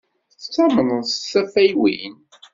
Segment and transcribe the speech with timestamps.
[0.39, 2.15] Tattamneḍ s tafeywin?